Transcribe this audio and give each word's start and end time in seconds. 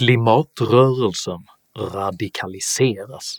Klimatrörelsen 0.00 1.46
radikaliseras 1.78 3.38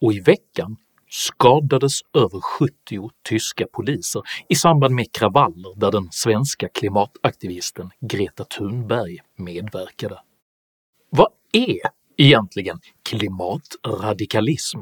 och 0.00 0.12
i 0.12 0.20
veckan 0.20 0.76
skadades 1.08 2.00
över 2.14 2.40
70 2.40 3.10
tyska 3.28 3.66
poliser 3.72 4.22
i 4.48 4.54
samband 4.54 4.94
med 4.94 5.12
kravaller 5.12 5.80
där 5.80 5.90
den 5.92 6.08
svenska 6.10 6.68
klimataktivisten 6.68 7.90
Greta 8.00 8.44
Thunberg 8.44 9.18
medverkade. 9.36 10.20
Vad 11.10 11.28
är 11.52 11.80
egentligen 12.16 12.80
klimatradikalism? 13.02 14.78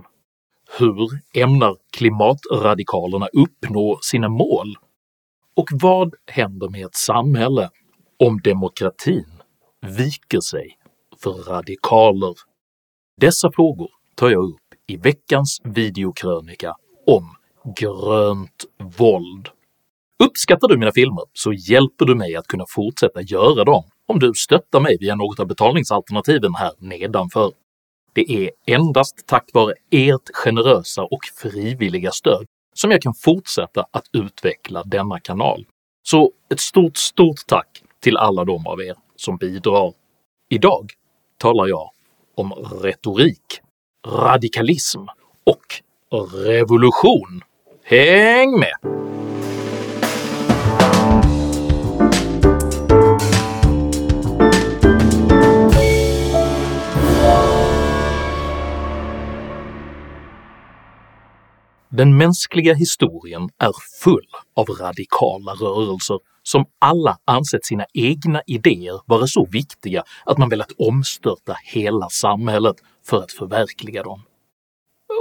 Hur 0.79 1.21
ämnar 1.35 1.77
klimatradikalerna 1.93 3.27
uppnå 3.27 3.99
sina 4.03 4.29
mål? 4.29 4.77
Och 5.57 5.69
vad 5.73 6.15
händer 6.27 6.69
med 6.69 6.87
ett 6.87 6.97
samhälle 6.97 7.71
om 8.19 8.41
demokratin 8.41 9.39
viker 9.81 10.41
sig 10.41 10.78
för 11.23 11.33
radikaler? 11.33 12.35
Dessa 13.21 13.53
frågor 13.53 13.91
tar 14.15 14.31
jag 14.31 14.45
upp 14.45 14.75
i 14.87 14.97
veckans 14.97 15.61
videokrönika 15.65 16.75
om 17.07 17.37
grönt 17.79 18.65
våld. 18.99 19.49
Uppskattar 20.25 20.69
du 20.69 20.79
mina 20.79 20.93
filmer 20.93 21.25
så 21.33 21.53
hjälper 21.53 22.05
du 22.05 22.15
mig 22.15 22.37
att 22.37 22.47
kunna 22.47 22.65
fortsätta 22.69 23.23
göra 23.23 23.65
dem 23.65 23.85
om 24.07 24.19
du 24.19 24.33
stöttar 24.35 24.81
mig 24.81 24.97
via 25.01 25.15
något 25.15 25.41
av 25.41 25.47
betalningsalternativen 25.47 26.55
här 26.55 26.73
nedanför. 26.79 27.53
Det 28.13 28.33
är 28.33 28.51
endast 28.67 29.27
tack 29.27 29.51
vare 29.55 29.75
ert 29.91 30.31
generösa 30.35 31.03
och 31.03 31.21
frivilliga 31.37 32.11
stöd 32.11 32.47
som 32.75 32.91
jag 32.91 33.03
kan 33.03 33.15
fortsätta 33.15 33.87
att 33.91 34.05
utveckla 34.13 34.83
denna 34.85 35.21
kanal, 35.21 35.67
så 36.03 36.33
ett 36.53 36.61
stort, 36.61 36.97
stort 36.97 37.47
tack 37.47 37.83
till 38.01 38.17
alla 38.17 38.45
de 38.45 38.67
av 38.67 38.81
er 38.81 38.97
som 39.17 39.37
bidrar. 39.37 39.93
Idag 40.49 40.93
talar 41.39 41.67
jag 41.67 41.91
om 42.35 42.53
retorik, 42.83 43.61
radikalism 44.07 45.01
och 45.45 45.83
revolution. 46.47 47.41
Häng 47.85 48.59
med! 48.59 48.99
Den 61.91 62.17
mänskliga 62.17 62.75
historien 62.75 63.49
är 63.59 63.73
full 64.05 64.27
av 64.55 64.67
radikala 64.69 65.53
rörelser 65.53 66.19
som 66.51 66.65
alla 66.79 67.19
ansett 67.25 67.65
sina 67.65 67.87
egna 67.95 68.43
idéer 68.47 69.01
vara 69.07 69.27
så 69.27 69.47
viktiga 69.47 70.03
att 70.27 70.39
man 70.39 70.49
velat 70.49 70.73
omstörta 70.79 71.57
hela 71.65 72.09
samhället 72.09 72.77
för 73.07 73.23
att 73.23 73.33
förverkliga 73.33 74.03
dem. 74.03 74.23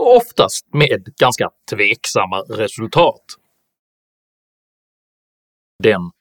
Oftast 0.01 0.73
med 0.73 1.13
ganska 1.19 1.49
tveksamma 1.69 2.39
resultat. 2.39 3.23
Den 5.83 6.11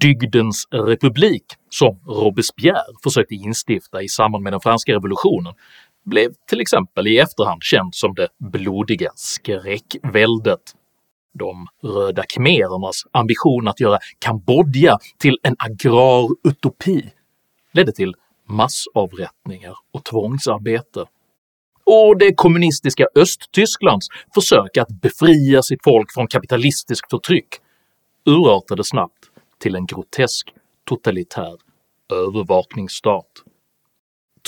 dygdens 0.00 0.66
republik 0.70 1.44
som 1.68 2.00
Robespierre 2.06 2.94
försökte 3.02 3.34
instifta 3.34 4.02
i 4.02 4.08
samband 4.08 4.44
med 4.44 4.52
den 4.52 4.60
franska 4.60 4.92
revolutionen 4.92 5.54
blev 6.04 6.32
till 6.48 6.60
exempel 6.60 7.06
i 7.06 7.18
efterhand 7.18 7.62
känd 7.62 7.94
som 7.94 8.14
det 8.14 8.28
blodiga 8.38 9.10
skräckväldet. 9.14 10.60
De 11.38 11.66
röda 11.82 12.22
khmerernas 12.22 13.02
ambition 13.10 13.68
att 13.68 13.80
göra 13.80 13.98
Kambodja 14.18 14.98
till 15.18 15.38
en 15.42 15.56
agrar 15.58 16.28
utopi 16.48 17.10
ledde 17.72 17.92
till 17.92 18.14
massavrättningar 18.48 19.76
och 19.92 20.04
tvångsarbete. 20.04 21.04
Och 21.84 22.18
det 22.18 22.34
kommunistiska 22.34 23.06
Östtysklands 23.14 24.06
försök 24.34 24.76
att 24.76 24.88
befria 24.88 25.62
sitt 25.62 25.84
folk 25.84 26.12
från 26.14 26.26
kapitalistiskt 26.26 27.10
förtryck 27.10 27.48
urartade 28.24 28.84
snabbt 28.84 29.30
till 29.58 29.76
en 29.76 29.86
grotesk 29.86 30.54
totalitär 30.84 31.56
övervakningsstat. 32.12 33.30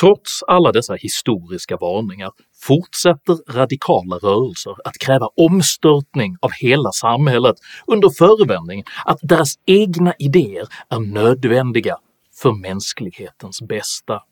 Trots 0.00 0.42
alla 0.42 0.72
dessa 0.72 0.94
historiska 0.94 1.76
varningar 1.76 2.32
fortsätter 2.60 3.52
radikala 3.52 4.16
rörelser 4.16 4.74
att 4.84 4.98
kräva 4.98 5.28
omstörtning 5.36 6.36
av 6.40 6.50
hela 6.60 6.92
samhället 6.92 7.56
under 7.86 8.10
förevändning 8.10 8.84
att 9.04 9.18
deras 9.22 9.54
egna 9.66 10.14
idéer 10.18 10.66
är 10.88 11.00
nödvändiga 11.00 11.96
för 12.42 12.52
mänsklighetens 12.52 13.62
bästa. 13.62 14.22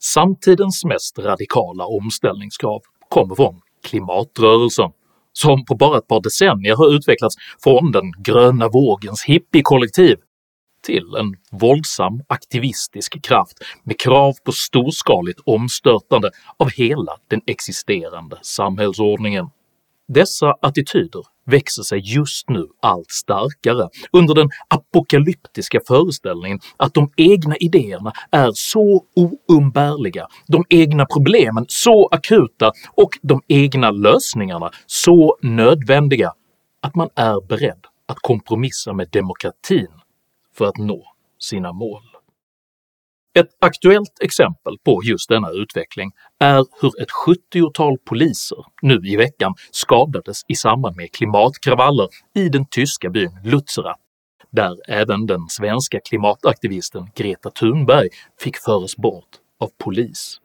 Samtidens 0.00 0.84
mest 0.84 1.18
radikala 1.18 1.86
omställningskrav 1.86 2.80
kommer 3.08 3.34
från 3.34 3.60
klimatrörelsen, 3.84 4.90
som 5.32 5.64
på 5.64 5.74
bara 5.74 5.98
ett 5.98 6.08
par 6.08 6.20
decennier 6.22 6.76
har 6.76 6.94
utvecklats 6.94 7.36
från 7.64 7.92
den 7.92 8.12
gröna 8.18 8.68
vågens 8.68 9.24
hippiekollektiv 9.24 10.16
till 10.84 11.14
en 11.18 11.36
våldsam 11.50 12.22
aktivistisk 12.26 13.22
kraft 13.22 13.58
med 13.84 14.00
krav 14.00 14.32
på 14.44 14.52
storskaligt 14.52 15.40
omstörtande 15.44 16.30
av 16.56 16.70
hela 16.70 17.12
den 17.28 17.40
existerande 17.46 18.38
samhällsordningen. 18.42 19.46
Dessa 20.08 20.54
attityder 20.62 21.22
växer 21.46 21.82
sig 21.82 22.00
just 22.04 22.50
nu 22.50 22.66
allt 22.82 23.10
starkare 23.10 23.88
under 24.12 24.34
den 24.34 24.48
apokalyptiska 24.68 25.80
föreställningen 25.86 26.60
att 26.76 26.94
de 26.94 27.12
egna 27.16 27.56
idéerna 27.56 28.12
är 28.30 28.50
så 28.54 29.04
oumbärliga, 29.48 30.26
de 30.46 30.64
egna 30.68 31.06
problemen 31.06 31.64
så 31.68 32.08
akuta 32.12 32.72
och 32.94 33.10
de 33.22 33.42
egna 33.48 33.90
lösningarna 33.90 34.70
så 34.86 35.36
nödvändiga 35.42 36.32
att 36.80 36.94
man 36.94 37.08
är 37.14 37.46
beredd 37.46 37.86
att 38.08 38.18
kompromissa 38.20 38.92
med 38.92 39.08
demokratin 39.10 39.88
för 40.56 40.64
att 40.64 40.78
nå 40.78 41.04
sina 41.38 41.72
mål. 41.72 42.02
Ett 43.38 43.48
aktuellt 43.60 44.18
exempel 44.20 44.78
på 44.84 45.00
just 45.04 45.28
denna 45.28 45.50
utveckling 45.50 46.12
är 46.40 46.64
hur 46.80 47.02
ett 47.02 47.08
70-tal 47.26 47.98
poliser 47.98 48.58
nu 48.82 49.00
i 49.04 49.16
veckan 49.16 49.54
skadades 49.70 50.40
i 50.48 50.54
samband 50.54 50.96
med 50.96 51.12
klimatkravaller 51.12 52.08
i 52.34 52.48
den 52.48 52.66
tyska 52.66 53.10
byn 53.10 53.38
Lützerath, 53.44 54.00
där 54.50 54.76
även 54.88 55.26
den 55.26 55.48
svenska 55.48 56.00
klimataktivisten 56.08 57.08
Greta 57.14 57.50
Thunberg 57.50 58.08
fick 58.40 58.56
föras 58.56 58.96
bort 58.96 59.28
av 59.60 59.70
polis. 59.84 60.40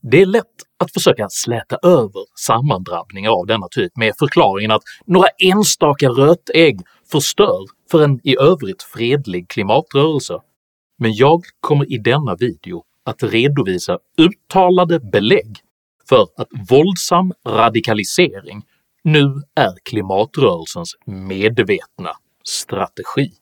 Det 0.00 0.22
är 0.22 0.26
lätt 0.26 0.46
att 0.78 0.92
försöka 0.92 1.26
släta 1.30 1.78
över 1.82 2.38
sammandrabbningar 2.38 3.30
av 3.30 3.46
denna 3.46 3.68
typ 3.70 3.96
med 3.96 4.14
förklaringen 4.18 4.70
att 4.70 4.82
några 5.06 5.28
enstaka 5.38 6.08
rötägg 6.08 6.80
förstör 7.12 7.66
för 7.92 8.04
en 8.04 8.20
i 8.24 8.36
övrigt 8.40 8.82
fredlig 8.82 9.48
klimatrörelse, 9.48 10.40
men 10.98 11.12
jag 11.14 11.42
kommer 11.60 11.92
i 11.92 11.98
denna 11.98 12.36
video 12.36 12.84
att 13.04 13.22
redovisa 13.22 13.98
uttalade 14.18 15.00
belägg 15.00 15.56
för 16.08 16.22
att 16.36 16.48
våldsam 16.70 17.32
radikalisering 17.46 18.62
nu 19.04 19.42
är 19.54 19.74
klimatrörelsens 19.82 20.96
medvetna 21.06 22.10
strategi. 22.44 23.32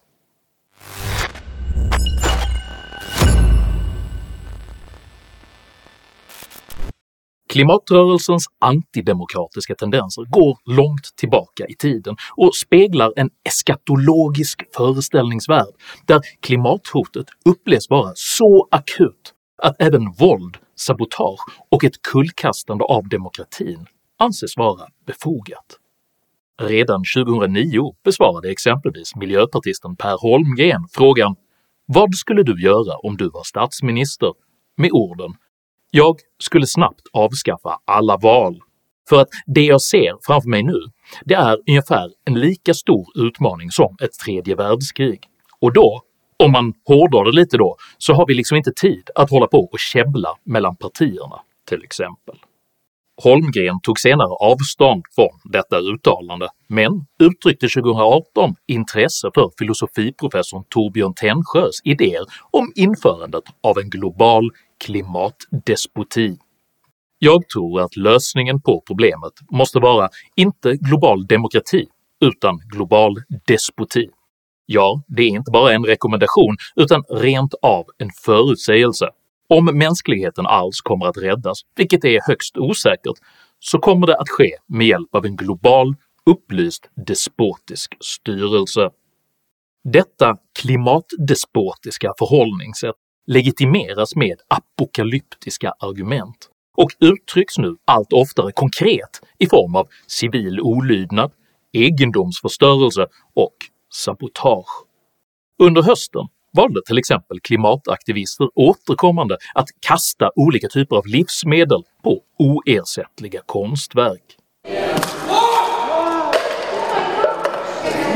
Klimatrörelsens 7.50 8.44
antidemokratiska 8.59 9.75
tendenser 9.75 10.25
går 10.25 10.59
långt 10.65 11.16
tillbaka 11.16 11.66
i 11.66 11.75
tiden 11.75 12.16
och 12.37 12.55
speglar 12.55 13.12
en 13.16 13.31
eskatologisk 13.49 14.62
föreställningsvärld 14.77 15.75
där 16.06 16.21
klimathotet 16.43 17.27
upplevs 17.44 17.91
vara 17.91 18.12
så 18.15 18.69
akut 18.71 19.34
att 19.62 19.83
även 19.83 20.12
våld, 20.12 20.56
sabotage 20.76 21.41
och 21.70 21.85
ett 21.85 22.02
kullkastande 22.02 22.85
av 22.85 23.08
demokratin 23.08 23.87
anses 24.19 24.56
vara 24.56 24.87
befogat. 25.06 25.79
Redan 26.62 27.02
2009 27.17 27.94
besvarade 28.05 28.50
exempelvis 28.50 29.17
miljöpartisten 29.17 29.97
Per 29.97 30.17
Holmgren 30.20 30.88
frågan 30.93 31.37
“Vad 31.87 32.14
skulle 32.14 32.43
du 32.43 32.62
göra 32.62 32.97
om 32.97 33.17
du 33.17 33.31
var 33.31 33.43
statsminister?” 33.44 34.32
med 34.76 34.91
orden 34.93 35.35
jag 35.90 36.16
skulle 36.38 36.66
snabbt 36.66 37.02
avskaffa 37.12 37.78
alla 37.84 38.16
val, 38.16 38.60
för 39.08 39.20
att 39.20 39.28
det 39.46 39.64
jag 39.64 39.82
ser 39.82 40.12
framför 40.26 40.48
mig 40.48 40.62
nu 40.62 40.81
det 41.25 41.34
är 41.34 41.58
ungefär 41.69 42.10
en 42.25 42.34
lika 42.40 42.75
stor 42.75 43.06
utmaning 43.14 43.70
som 43.70 43.96
ett 44.02 44.12
tredje 44.25 44.54
världskrig, 44.54 45.20
och 45.60 45.72
då, 45.72 46.02
om 46.37 46.52
man 46.52 46.72
hårdrar 46.88 47.25
det 47.25 47.32
lite 47.32 47.56
då, 47.56 47.76
så 47.98 48.14
har 48.14 48.26
vi 48.26 48.34
liksom 48.34 48.56
inte 48.56 48.72
tid 48.76 49.10
att 49.14 49.31
hålla 49.31 49.46
på 49.46 49.69
och 49.72 49.78
käbbla 49.78 50.28
mellan 50.44 50.76
partierna 50.76 51.40
till 51.69 51.84
exempel. 51.84 52.34
Holmgren 53.22 53.81
tog 53.82 54.00
senare 54.00 54.28
avstånd 54.28 55.02
från 55.14 55.52
detta 55.52 55.78
uttalande, 55.78 56.48
men 56.69 57.06
uttryckte 57.22 57.69
2018 57.69 58.54
intresse 58.66 59.31
för 59.34 59.50
filosofiprofessorn 59.58 60.64
Torbjörn 60.69 61.14
Tännsjös 61.14 61.81
idéer 61.84 62.25
om 62.50 62.72
införandet 62.76 63.44
av 63.62 63.78
en 63.78 63.90
global 63.90 64.50
klimatdespoti. 64.81 66.38
Jag 67.19 67.49
tror 67.49 67.81
att 67.81 67.97
lösningen 67.97 68.61
på 68.61 68.82
problemet 68.87 69.32
måste 69.50 69.79
vara 69.79 70.09
inte 70.37 70.77
global 70.77 71.27
demokrati 71.27 71.88
utan 72.21 72.59
global 72.59 73.17
despoti. 73.47 74.09
Ja, 74.67 75.03
det 75.06 75.23
är 75.23 75.29
inte 75.29 75.50
bara 75.50 75.73
en 75.73 75.85
rekommendation 75.85 76.56
utan 76.77 77.05
rent 77.11 77.55
av 77.62 77.85
en 77.99 78.11
förutsägelse. 78.25 79.06
Om 79.49 79.65
mänskligheten 79.65 80.47
alls 80.47 80.81
kommer 80.81 81.06
att 81.06 81.17
räddas, 81.17 81.61
vilket 81.76 82.05
är 82.05 82.21
högst 82.26 82.56
osäkert, 82.59 83.17
så 83.59 83.79
kommer 83.79 84.06
det 84.06 84.17
att 84.19 84.29
ske 84.29 84.56
med 84.67 84.87
hjälp 84.87 85.15
av 85.15 85.26
en 85.26 85.37
global, 85.37 85.94
upplyst 86.26 86.91
despotisk 87.06 87.97
styrelse. 88.00 88.91
Detta 89.85 90.37
klimatdespotiska 90.61 92.12
förhållningssätt 92.19 92.97
legitimeras 93.31 94.17
med 94.17 94.41
apokalyptiska 94.49 95.73
argument 95.79 96.49
och 96.77 96.91
uttrycks 97.00 97.59
nu 97.59 97.77
allt 97.85 98.12
oftare 98.12 98.53
konkret 98.53 99.21
i 99.38 99.47
form 99.47 99.77
av 99.77 99.88
civil 100.06 100.61
olydnad, 100.61 101.32
egendomsförstörelse 101.73 103.06
och 103.35 103.55
sabotage. 103.94 104.85
Under 105.62 105.82
hösten 105.82 106.27
valde 106.53 106.81
till 106.87 106.99
exempel 106.99 107.41
klimataktivister 107.41 108.49
återkommande 108.55 109.37
att 109.55 109.69
kasta 109.81 110.31
olika 110.37 110.69
typer 110.69 110.97
av 110.97 111.06
livsmedel 111.06 111.83
på 112.03 112.21
oersättliga 112.38 113.41
konstverk. 113.47 114.37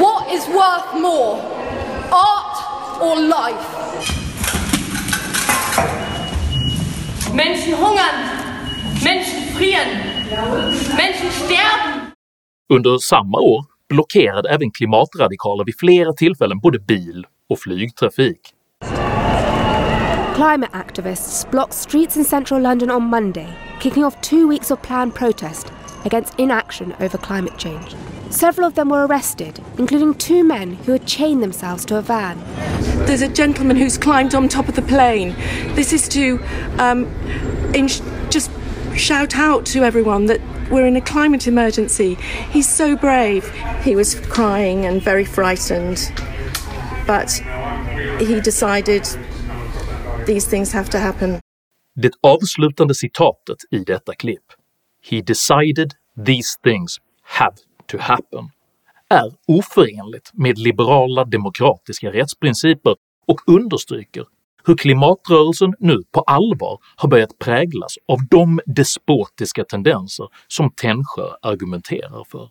What 0.00 0.34
is 0.34 0.48
worth 0.48 1.00
more, 1.00 1.40
art 2.10 3.00
or 3.00 3.20
life? 3.20 3.83
Menschen 7.36 7.74
hungern, 7.74 8.16
Menschen 9.04 9.40
frieren, 9.56 9.88
Menschen 10.96 11.30
sterben. 11.30 12.12
Under 12.74 12.98
samma 12.98 13.38
år 13.38 13.64
blockerade 13.88 14.48
även 14.48 14.70
klimatradikaler 14.70 15.64
vid 15.64 15.78
flera 15.78 16.12
tillfällen 16.12 16.58
både 16.58 16.78
bil 16.78 17.26
och 17.50 17.58
flygtrafik. 17.58 18.40
Climate 20.34 20.72
activists 20.72 21.50
blocked 21.50 21.74
streets 21.74 22.16
in 22.16 22.24
central 22.24 22.62
London 22.62 22.90
on 22.90 23.02
Monday, 23.02 23.48
kicking 23.80 24.04
off 24.04 24.20
two 24.20 24.48
weeks 24.48 24.70
of 24.70 24.82
planned 24.82 25.14
protest 25.14 25.66
against 26.04 26.40
inaction 26.40 26.92
over 27.00 27.18
climate 27.18 27.58
change. 27.58 28.13
Several 28.34 28.66
of 28.66 28.74
them 28.74 28.88
were 28.88 29.06
arrested, 29.06 29.60
including 29.78 30.12
two 30.14 30.42
men 30.42 30.74
who 30.74 30.92
had 30.92 31.06
chained 31.06 31.40
themselves 31.40 31.84
to 31.84 31.98
a 31.98 32.02
van. 32.02 32.36
There's 33.06 33.22
a 33.22 33.28
gentleman 33.28 33.76
who's 33.76 33.96
climbed 33.96 34.34
on 34.34 34.48
top 34.48 34.68
of 34.68 34.74
the 34.74 34.82
plane. 34.82 35.36
This 35.76 35.92
is 35.92 36.08
to 36.08 36.40
um, 36.80 37.04
in- 37.74 37.86
just 38.30 38.50
shout 38.96 39.36
out 39.36 39.64
to 39.66 39.84
everyone 39.84 40.26
that 40.26 40.40
we're 40.68 40.84
in 40.84 40.96
a 40.96 41.00
climate 41.00 41.46
emergency. 41.46 42.16
He's 42.50 42.68
so 42.68 42.96
brave. 42.96 43.48
He 43.84 43.94
was 43.94 44.16
crying 44.16 44.84
and 44.84 45.00
very 45.00 45.24
frightened, 45.24 46.12
but 47.06 47.30
he 48.18 48.40
decided 48.40 49.06
these 50.26 50.44
things 50.50 50.72
have 50.72 50.90
to 50.90 50.98
happen. 50.98 51.40
Det 51.96 52.12
avslutande 52.22 52.94
citatet 52.94 53.58
i 53.70 53.84
detta 53.84 54.14
klipp 54.14 54.52
“He 55.00 55.22
decided 55.22 55.94
these 56.24 56.58
things 56.62 56.98
have 57.22 57.54
to 57.86 57.98
happen” 58.00 58.50
är 59.08 59.32
oförenligt 59.48 60.30
med 60.32 60.58
liberala 60.58 61.24
demokratiska 61.24 62.12
rättsprinciper 62.12 62.94
och 63.26 63.40
understryker 63.46 64.24
hur 64.66 64.76
klimatrörelsen 64.76 65.74
nu 65.78 66.02
på 66.12 66.20
allvar 66.20 66.78
har 66.96 67.08
börjat 67.08 67.38
präglas 67.38 67.94
av 68.08 68.18
de 68.30 68.60
despotiska 68.66 69.64
tendenser 69.64 70.28
som 70.48 70.70
Tännsjö 70.70 71.28
argumenterar 71.42 72.24
för. 72.30 72.48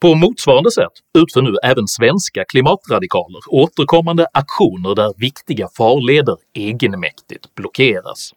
På 0.00 0.14
motsvarande 0.14 0.70
sätt 0.70 0.92
utför 1.18 1.42
nu 1.42 1.54
även 1.62 1.88
svenska 1.88 2.44
klimatradikaler 2.44 3.40
återkommande 3.48 4.26
aktioner 4.32 4.94
där 4.94 5.14
viktiga 5.16 5.68
farleder 5.76 6.36
egenmäktigt 6.54 7.54
blockeras. 7.54 8.32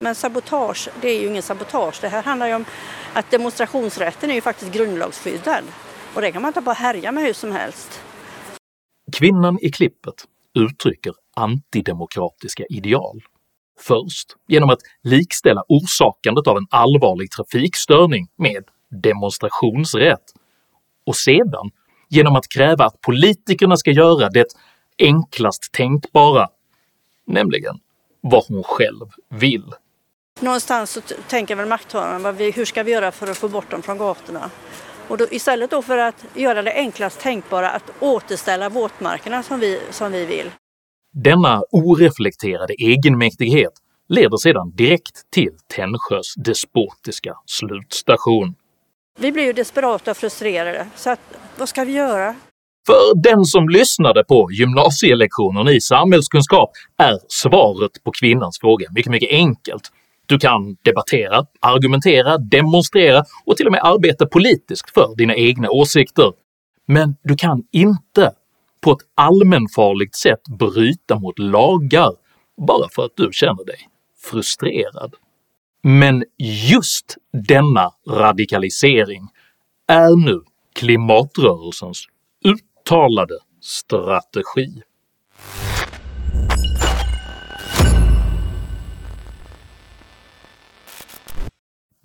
Men 0.00 0.14
sabotage, 0.14 0.88
det 1.00 1.08
är 1.08 1.20
ju 1.20 1.26
ingen 1.26 1.42
sabotage. 1.42 1.98
Det 2.00 2.08
här 2.08 2.22
handlar 2.22 2.46
ju 2.46 2.54
om 2.54 2.64
att 3.14 3.30
demonstrationsrätten 3.30 4.30
är 4.30 4.34
ju 4.34 4.40
faktiskt 4.40 4.72
grundlagsskyddad. 4.72 5.64
Och 6.14 6.20
det 6.20 6.32
kan 6.32 6.42
man 6.42 6.48
inte 6.48 6.60
bara 6.60 6.74
härja 6.74 7.12
med 7.12 7.24
hur 7.24 7.32
som 7.32 7.52
helst. 7.52 8.00
Kvinnan 9.12 9.58
i 9.62 9.70
klippet 9.70 10.24
uttrycker 10.54 11.12
antidemokratiska 11.36 12.64
ideal. 12.68 13.20
Först 13.80 14.36
genom 14.48 14.70
att 14.70 14.78
likställa 15.02 15.64
orsakandet 15.68 16.46
av 16.46 16.56
en 16.56 16.66
allvarlig 16.70 17.30
trafikstörning 17.30 18.28
med 18.36 18.64
demonstrationsrätt, 19.02 20.32
och 21.06 21.16
sedan 21.16 21.70
genom 22.08 22.36
att 22.36 22.48
kräva 22.48 22.84
att 22.84 23.00
politikerna 23.00 23.76
ska 23.76 23.90
göra 23.90 24.28
det 24.28 24.46
enklast 24.98 25.72
tänkbara, 25.72 26.48
nämligen 27.26 27.80
vad 28.20 28.44
hon 28.48 28.62
själv 28.62 29.06
vill. 29.28 29.64
Någonstans 30.40 30.90
så 30.90 31.00
tänker 31.28 31.56
väl 31.56 31.68
makthavarna, 31.68 32.32
hur 32.32 32.64
ska 32.64 32.82
vi 32.82 32.92
göra 32.92 33.12
för 33.12 33.30
att 33.30 33.38
få 33.38 33.48
bort 33.48 33.70
dem 33.70 33.82
från 33.82 33.98
gatorna? 33.98 34.50
Och 35.08 35.18
då, 35.18 35.26
istället 35.30 35.70
då 35.70 35.82
för 35.82 35.98
att 35.98 36.24
göra 36.34 36.62
det 36.62 36.72
enklast 36.72 37.20
tänkbara 37.20 37.70
att 37.70 37.90
återställa 38.00 38.68
våtmarkerna 38.68 39.42
som 39.42 39.60
vi, 39.60 39.80
som 39.90 40.12
vi 40.12 40.24
vill. 40.24 40.50
Denna 41.12 41.62
oreflekterade 41.70 42.74
egenmäktighet 42.74 43.72
leder 44.08 44.36
sedan 44.36 44.72
direkt 44.74 45.30
till 45.30 45.52
Tännsjös 45.66 46.34
despotiska 46.36 47.34
slutstation. 47.46 48.54
Vi 49.18 49.32
blir 49.32 49.44
ju 49.44 49.52
desperata 49.52 50.10
och 50.10 50.16
frustrerade, 50.16 50.86
så 50.96 51.10
att, 51.10 51.20
vad 51.58 51.68
ska 51.68 51.84
vi 51.84 51.92
göra? 51.92 52.34
För 52.86 53.22
den 53.22 53.44
som 53.44 53.68
lyssnade 53.68 54.24
på 54.24 54.48
gymnasielektionen 54.52 55.68
i 55.68 55.80
samhällskunskap 55.80 56.70
är 56.96 57.18
svaret 57.28 58.04
på 58.04 58.12
kvinnans 58.20 58.58
fråga 58.60 58.86
mycket, 58.94 59.12
mycket 59.12 59.30
enkelt. 59.30 59.90
Du 60.26 60.38
kan 60.38 60.76
debattera, 60.82 61.46
argumentera, 61.60 62.38
demonstrera 62.38 63.24
och 63.46 63.56
till 63.56 63.66
och 63.66 63.72
med 63.72 63.80
arbeta 63.84 64.26
politiskt 64.26 64.90
för 64.90 65.14
dina 65.16 65.34
egna 65.34 65.70
åsikter. 65.70 66.32
Men 66.86 67.16
du 67.22 67.36
kan 67.36 67.62
inte 67.72 68.32
på 68.80 68.92
ett 68.92 69.06
allmänfarligt 69.14 70.16
sätt 70.16 70.42
bryta 70.58 71.18
mot 71.18 71.38
lagar 71.38 72.10
bara 72.66 72.88
för 72.88 73.04
att 73.04 73.16
du 73.16 73.28
känner 73.32 73.64
dig 73.64 73.88
frustrerad. 74.30 75.14
Men 75.82 76.24
just 76.38 77.16
denna 77.48 77.90
radikalisering 78.08 79.28
är 79.88 80.26
nu 80.26 80.40
klimatrörelsens 80.74 82.06
uttalade 82.44 83.38
strategi. 83.60 84.82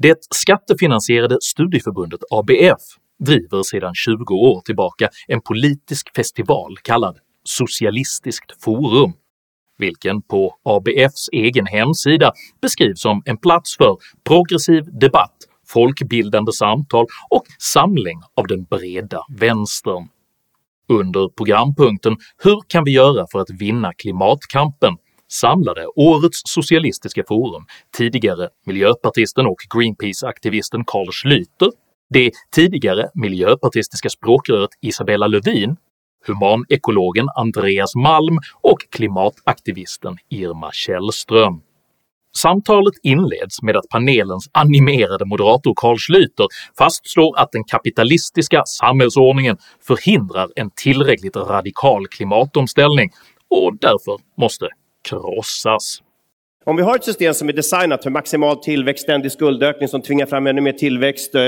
Det 0.02 0.18
skattefinansierade 0.36 1.38
studieförbundet 1.42 2.20
ABF 2.32 2.82
driver 3.26 3.64
sedan 3.64 3.96
20 3.96 4.34
år 4.34 4.62
tillbaka 4.62 5.10
en 5.28 5.42
politisk 5.42 6.16
festival 6.16 6.78
kallad 6.84 7.18
Socialistiskt 7.44 8.64
forum, 8.64 9.14
vilken 9.78 10.22
på 10.22 10.56
ABFs 10.64 11.30
egen 11.32 11.66
hemsida 11.68 12.32
beskrivs 12.62 13.02
som 13.02 13.22
en 13.26 13.38
plats 13.38 13.78
för 13.78 13.98
progressiv 14.24 14.84
debatt, 15.00 15.38
folkbildande 15.68 16.52
samtal 16.52 17.06
och 17.30 17.44
samling 17.60 18.22
av 18.36 18.48
den 18.48 18.64
breda 18.64 19.22
vänstern. 19.40 20.08
Under 20.90 21.30
programpunkten 21.38 22.18
“Hur 22.44 22.62
kan 22.68 22.84
vi 22.84 22.92
göra 22.92 23.26
för 23.32 23.40
att 23.40 23.50
vinna 23.60 23.94
klimatkampen?” 23.94 24.94
Samlade 25.32 25.88
årets 25.96 26.42
socialistiska 26.46 27.24
forum. 27.28 27.66
Tidigare 27.98 28.50
miljöpartisten 28.66 29.46
och 29.46 29.58
Greenpeace-aktivisten 29.76 30.84
Carl 30.88 31.10
Schlüter, 31.12 31.72
det 32.10 32.32
tidigare 32.56 33.10
miljöpartistiska 33.14 34.10
språkröret 34.10 34.70
Isabella 34.82 35.28
Lövin, 35.28 35.76
humanekologen 36.28 37.28
Andreas 37.36 37.96
Malm 37.96 38.38
och 38.62 38.80
klimataktivisten 38.92 40.18
Irma 40.30 40.72
Källström. 40.72 41.62
Samtalet 42.36 42.94
inleds 43.04 43.62
med 43.62 43.78
att 43.78 43.90
panelens 43.90 44.50
animerade 44.52 45.26
moderator 45.26 45.74
Carl 45.76 45.98
Schlüter 45.98 46.48
fastslår 46.78 47.40
att 47.40 47.52
den 47.52 47.64
kapitalistiska 47.64 48.64
samhällsordningen 48.66 49.58
förhindrar 49.88 50.50
en 50.56 50.72
tillräckligt 50.76 51.36
radikal 51.36 52.08
klimatomställning 52.08 53.10
och 53.50 53.78
därför 53.82 54.18
måste 54.38 54.68
krossas. 55.10 56.02
Om 56.66 56.76
vi 56.76 56.82
har 56.82 56.96
ett 56.96 57.04
system 57.04 57.34
som 57.34 57.50
är 57.50 57.54
designat 57.54 58.04
för 58.04 58.10
maximal 58.10 58.58
tillväxt, 58.58 59.04
ständig 59.04 59.32
skuldökning 59.32 59.90
som 59.90 60.02
tvingar 60.02 60.26
fram 60.26 60.48
ännu 60.48 60.62
mer 60.62 60.72
tillväxt, 60.72 61.36
eh, 61.36 61.42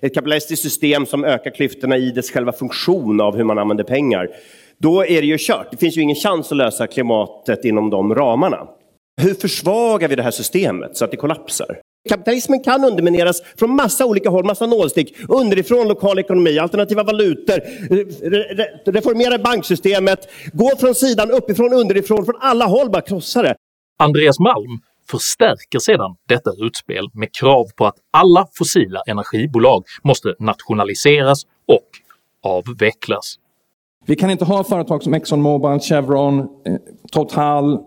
ett 0.00 0.14
kapitalistiskt 0.14 0.62
system 0.62 1.06
som 1.06 1.24
ökar 1.24 1.50
klyftorna 1.50 1.96
i 1.96 2.10
dess 2.10 2.30
själva 2.30 2.52
funktion 2.52 3.20
av 3.20 3.36
hur 3.36 3.44
man 3.44 3.58
använder 3.58 3.84
pengar, 3.84 4.28
då 4.78 5.04
är 5.04 5.20
det 5.20 5.26
ju 5.26 5.36
kört. 5.38 5.70
Det 5.70 5.76
finns 5.76 5.96
ju 5.96 6.02
ingen 6.02 6.16
chans 6.16 6.52
att 6.52 6.58
lösa 6.58 6.86
klimatet 6.86 7.64
inom 7.64 7.90
de 7.90 8.14
ramarna. 8.14 8.68
Hur 9.20 9.34
försvagar 9.34 10.08
vi 10.08 10.14
det 10.14 10.22
här 10.22 10.30
systemet 10.30 10.96
så 10.96 11.04
att 11.04 11.10
det 11.10 11.16
kollapsar? 11.16 11.80
Kapitalismen 12.08 12.62
kan 12.62 12.84
undermineras 12.84 13.42
från 13.58 13.76
massa 13.76 14.06
olika 14.06 14.30
håll, 14.30 14.44
massa 14.44 14.66
nålstick. 14.66 15.16
Underifrån 15.28 15.88
lokal 15.88 16.18
ekonomi, 16.18 16.58
alternativa 16.58 17.02
valutor, 17.02 17.60
reformera 18.92 19.38
banksystemet, 19.38 20.28
gå 20.52 20.70
från 20.80 20.94
sidan, 20.94 21.30
uppifrån, 21.30 21.72
underifrån, 21.72 22.24
från 22.24 22.36
alla 22.40 22.66
håll, 22.66 22.90
bara 22.90 23.02
krossa 23.02 23.42
det. 23.42 23.54
Andreas 23.98 24.38
Malm 24.38 24.80
förstärker 25.10 25.78
sedan 25.78 26.16
detta 26.28 26.50
utspel 26.66 27.08
med 27.12 27.34
krav 27.34 27.66
på 27.76 27.86
att 27.86 27.96
alla 28.10 28.46
fossila 28.58 29.02
energibolag 29.06 29.84
måste 30.02 30.34
nationaliseras 30.38 31.42
och 31.66 31.88
avvecklas. 32.42 33.34
Vi 34.06 34.16
kan 34.16 34.30
inte 34.30 34.44
ha 34.44 34.64
företag 34.64 35.02
som 35.02 35.14
Exxon 35.14 35.42
Mobil, 35.42 35.80
Chevron, 35.80 36.38
eh, 36.38 36.46
Total, 37.12 37.78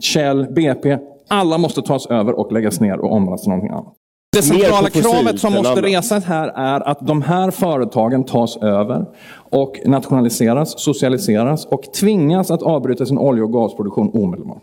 Shell, 0.00 0.46
BP. 0.52 0.98
Alla 1.28 1.58
måste 1.58 1.82
tas 1.82 2.06
över 2.06 2.38
och 2.38 2.52
läggas 2.52 2.80
ner 2.80 2.98
och 2.98 3.12
omvandlas 3.12 3.42
till 3.42 3.50
någonting 3.50 3.70
annat. 3.70 3.94
Det 4.36 4.42
centrala 4.42 4.90
kravet 4.90 5.40
som 5.40 5.52
måste 5.52 5.82
resas 5.82 6.24
här 6.24 6.48
är 6.48 6.80
att 6.88 7.06
de 7.06 7.22
här 7.22 7.50
företagen 7.50 8.24
tas 8.24 8.56
över 8.56 9.06
och 9.50 9.80
nationaliseras, 9.84 10.80
socialiseras 10.80 11.66
och 11.66 11.82
tvingas 12.00 12.50
att 12.50 12.62
avbryta 12.62 13.06
sin 13.06 13.18
olje 13.18 13.42
och 13.42 13.52
gasproduktion 13.52 14.10
omedelbart. 14.14 14.62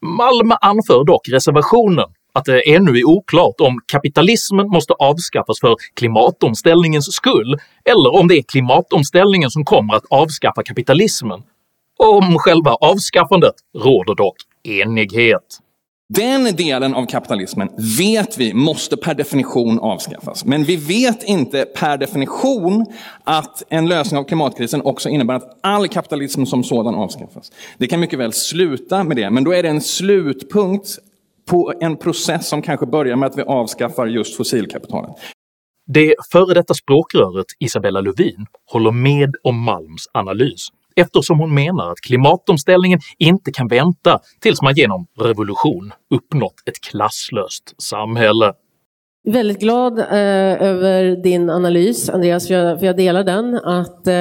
Malm 0.00 0.52
anför 0.60 1.04
dock 1.04 1.28
reservationen 1.28 2.04
att 2.32 2.44
det 2.44 2.74
ännu 2.74 2.98
är 2.98 3.04
oklart 3.04 3.60
om 3.60 3.78
kapitalismen 3.92 4.68
måste 4.68 4.92
avskaffas 4.92 5.60
för 5.60 5.74
klimatomställningens 5.94 7.12
skull 7.12 7.56
eller 7.90 8.14
om 8.20 8.28
det 8.28 8.38
är 8.38 8.42
klimatomställningen 8.42 9.50
som 9.50 9.64
kommer 9.64 9.94
att 9.94 10.04
avskaffa 10.10 10.62
kapitalismen. 10.62 11.42
Om 11.98 12.38
själva 12.38 12.70
avskaffandet 12.70 13.54
råder 13.78 14.14
dock 14.14 14.36
enighet. 14.62 15.60
Den 16.08 16.56
delen 16.56 16.94
av 16.94 17.06
kapitalismen 17.06 17.68
vet 17.98 18.38
vi 18.38 18.54
måste 18.54 18.96
per 18.96 19.14
definition 19.14 19.78
avskaffas. 19.78 20.44
Men 20.44 20.64
vi 20.64 20.76
vet 20.76 21.22
inte 21.22 21.64
per 21.64 21.98
definition 21.98 22.86
att 23.24 23.62
en 23.68 23.88
lösning 23.88 24.18
av 24.20 24.24
klimatkrisen 24.24 24.82
också 24.82 25.08
innebär 25.08 25.34
att 25.34 25.58
all 25.62 25.88
kapitalism 25.88 26.44
som 26.44 26.64
sådan 26.64 26.94
avskaffas. 26.94 27.52
Det 27.78 27.86
kan 27.86 28.00
mycket 28.00 28.18
väl 28.18 28.32
sluta 28.32 29.04
med 29.04 29.16
det, 29.16 29.30
men 29.30 29.44
då 29.44 29.54
är 29.54 29.62
det 29.62 29.68
en 29.68 29.80
slutpunkt 29.80 30.98
på 31.46 31.72
en 31.80 31.96
process 31.96 32.48
som 32.48 32.62
kanske 32.62 32.86
börjar 32.86 33.16
med 33.16 33.26
att 33.26 33.38
vi 33.38 33.42
avskaffar 33.42 34.06
just 34.06 34.36
fossilkapitalet. 34.36 35.16
Det 35.86 36.14
före 36.32 36.54
detta 36.54 36.74
språkröret 36.74 37.46
Isabella 37.60 38.00
Lövin 38.00 38.46
håller 38.72 38.90
med 38.90 39.34
om 39.42 39.60
Malms 39.60 40.08
analys 40.12 40.68
eftersom 40.96 41.38
hon 41.38 41.54
menar 41.54 41.90
att 41.90 42.00
klimatomställningen 42.00 42.98
inte 43.18 43.52
kan 43.52 43.68
vänta 43.68 44.20
tills 44.40 44.62
man 44.62 44.74
genom 44.74 45.06
revolution 45.20 45.92
uppnått 46.14 46.54
ett 46.66 46.80
klasslöst 46.80 47.82
samhälle. 47.82 48.52
Väldigt 49.26 49.60
glad 49.60 49.98
eh, 49.98 50.62
över 50.62 51.22
din 51.22 51.50
analys 51.50 52.10
Andreas, 52.10 52.46
för 52.46 52.54
jag, 52.54 52.78
för 52.78 52.86
jag 52.86 52.96
delar 52.96 53.24
den. 53.24 53.54
Att 53.54 54.06
eh, 54.06 54.12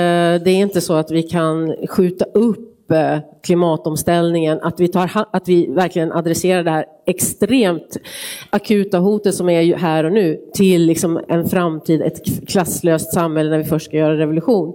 det 0.44 0.50
är 0.50 0.56
inte 0.56 0.82
så 0.82 0.94
att 0.94 1.12
vi 1.12 1.24
kan 1.24 1.76
skjuta 1.90 2.26
upp 2.26 2.92
eh, 2.92 3.20
klimatomställningen, 3.44 4.60
att 4.62 4.80
vi, 4.80 4.88
tar, 4.88 5.10
att 5.32 5.48
vi 5.48 5.68
verkligen 5.68 6.12
adresserar 6.12 6.64
det 6.64 6.72
här 6.72 6.86
extremt 7.08 7.98
akuta 8.50 9.00
hotet 9.00 9.36
som 9.36 9.50
är 9.50 9.76
här 9.76 10.04
och 10.04 10.12
nu 10.12 10.40
till 10.54 10.86
liksom 10.86 11.20
en 11.28 11.50
framtid, 11.50 12.02
ett 12.02 12.50
klasslöst 12.50 13.14
samhälle 13.14 13.50
när 13.50 13.58
vi 13.58 13.64
först 13.64 13.86
ska 13.86 13.98
göra 13.98 14.18
revolution. 14.18 14.74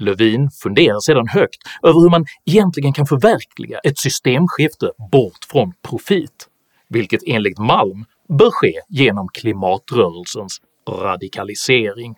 Lövin 0.00 0.50
funderar 0.50 1.00
sedan 1.00 1.28
högt 1.28 1.58
över 1.82 2.00
hur 2.00 2.10
man 2.10 2.24
egentligen 2.46 2.92
kan 2.92 3.06
förverkliga 3.06 3.78
ett 3.78 3.98
systemskifte 3.98 4.90
bort 5.12 5.44
från 5.50 5.72
profit, 5.88 6.46
vilket 6.88 7.20
enligt 7.26 7.58
Malm 7.58 8.04
bör 8.38 8.50
ske 8.50 8.72
genom 8.88 9.28
klimatrörelsens 9.28 10.60
radikalisering. 10.88 12.14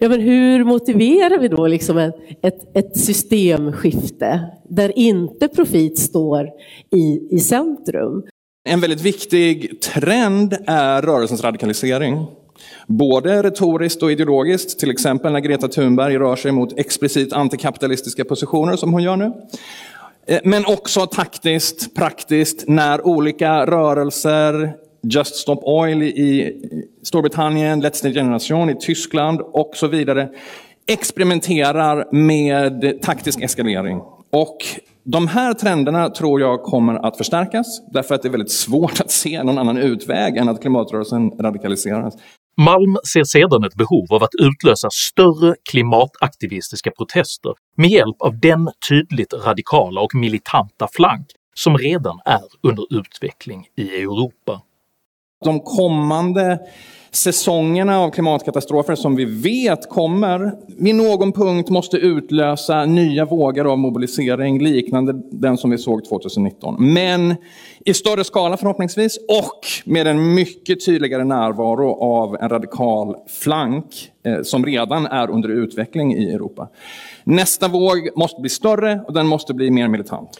Ja, 0.00 0.08
men 0.08 0.20
hur 0.20 0.64
motiverar 0.64 1.38
vi 1.38 1.48
då 1.48 1.66
liksom 1.66 1.98
ett, 1.98 2.14
ett, 2.42 2.76
ett 2.76 2.96
systemskifte 2.98 4.50
där 4.68 4.98
inte 4.98 5.48
profit 5.48 5.98
står 5.98 6.48
i, 6.92 7.28
i 7.30 7.38
centrum? 7.38 8.22
En 8.68 8.80
väldigt 8.80 9.00
viktig 9.00 9.80
trend 9.80 10.56
är 10.66 11.02
rörelsens 11.02 11.44
radikalisering. 11.44 12.26
Både 12.86 13.42
retoriskt 13.42 14.02
och 14.02 14.12
ideologiskt, 14.12 14.78
till 14.78 14.90
exempel 14.90 15.32
när 15.32 15.40
Greta 15.40 15.68
Thunberg 15.68 16.18
rör 16.18 16.36
sig 16.36 16.52
mot 16.52 16.78
explicit 16.78 17.32
antikapitalistiska 17.32 18.24
positioner 18.24 18.76
som 18.76 18.92
hon 18.92 19.02
gör 19.02 19.16
nu. 19.16 19.32
Eh, 20.26 20.40
men 20.44 20.66
också 20.66 21.06
taktiskt, 21.06 21.94
praktiskt, 21.94 22.64
när 22.68 23.06
olika 23.06 23.66
rörelser, 23.66 24.72
Just 25.02 25.34
Stop 25.34 25.60
Oil 25.62 26.02
i 26.02 26.56
Storbritannien, 27.02 27.82
Let's 27.82 28.04
New 28.04 28.14
Generation 28.14 28.70
i 28.70 28.76
Tyskland 28.80 29.40
och 29.40 29.70
så 29.74 29.86
vidare, 29.86 30.28
experimenterar 30.86 32.08
med 32.12 33.02
taktisk 33.02 33.42
eskalering. 33.42 34.00
Och 34.32 34.56
de 35.04 35.28
här 35.28 35.54
trenderna 35.54 36.10
tror 36.10 36.40
jag 36.40 36.62
kommer 36.62 36.94
att 37.06 37.16
förstärkas, 37.16 37.66
därför 37.92 38.14
att 38.14 38.22
det 38.22 38.28
är 38.28 38.30
väldigt 38.30 38.52
svårt 38.52 39.00
att 39.00 39.10
se 39.10 39.42
någon 39.42 39.58
annan 39.58 39.78
utväg 39.78 40.36
än 40.36 40.48
att 40.48 40.60
klimatrörelsen 40.60 41.30
radikaliseras. 41.30 42.14
Malm 42.60 42.96
ser 43.12 43.24
sedan 43.24 43.64
ett 43.64 43.74
behov 43.74 44.06
av 44.10 44.22
att 44.22 44.34
utlösa 44.42 44.88
större 44.90 45.54
klimataktivistiska 45.70 46.90
protester 46.90 47.52
med 47.76 47.90
hjälp 47.90 48.16
av 48.18 48.40
den 48.40 48.68
tydligt 48.88 49.32
radikala 49.32 50.00
och 50.00 50.14
militanta 50.14 50.88
flank 50.92 51.26
som 51.54 51.78
redan 51.78 52.20
är 52.24 52.68
under 52.68 52.98
utveckling 52.98 53.66
i 53.76 54.02
Europa. 54.02 54.60
De 55.44 55.60
kommande 55.60 56.58
säsongerna 57.16 57.98
av 58.00 58.10
klimatkatastrofer 58.10 58.94
som 58.94 59.16
vi 59.16 59.24
vet 59.24 59.88
kommer 59.88 60.52
vid 60.66 60.94
någon 60.94 61.32
punkt 61.32 61.70
måste 61.70 61.96
utlösa 61.96 62.84
nya 62.84 63.24
vågor 63.24 63.72
av 63.72 63.78
mobilisering 63.78 64.62
liknande 64.62 65.12
den 65.30 65.56
som 65.56 65.70
vi 65.70 65.78
såg 65.78 66.04
2019. 66.04 66.92
Men 66.92 67.34
i 67.84 67.94
större 67.94 68.24
skala 68.24 68.56
förhoppningsvis 68.56 69.18
och 69.28 69.60
med 69.84 70.06
en 70.06 70.34
mycket 70.34 70.84
tydligare 70.86 71.24
närvaro 71.24 71.94
av 72.00 72.36
en 72.40 72.48
radikal 72.48 73.16
flank 73.28 74.10
eh, 74.24 74.42
som 74.42 74.66
redan 74.66 75.06
är 75.06 75.30
under 75.30 75.48
utveckling 75.48 76.14
i 76.14 76.32
Europa. 76.32 76.68
Nästa 77.24 77.68
våg 77.68 78.08
måste 78.16 78.40
bli 78.40 78.50
större 78.50 79.00
och 79.06 79.14
den 79.14 79.26
måste 79.26 79.54
bli 79.54 79.70
mer 79.70 79.88
militant. 79.88 80.30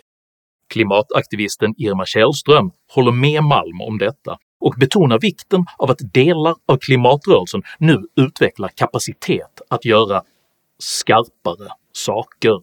Klimataktivisten 0.72 1.74
Irma 1.76 2.06
Källström 2.06 2.70
håller 2.94 3.12
med 3.12 3.42
Malm 3.42 3.80
om 3.80 3.98
detta 3.98 4.38
och 4.60 4.75
betonar 4.80 5.18
vikten 5.18 5.64
av 5.78 5.90
att 5.90 6.12
delar 6.12 6.54
av 6.66 6.76
klimatrörelsen 6.76 7.62
nu 7.78 8.02
utvecklar 8.16 8.68
kapacitet 8.68 9.60
att 9.68 9.84
göra 9.84 10.22
skarpare 10.78 11.68
saker. 11.92 12.60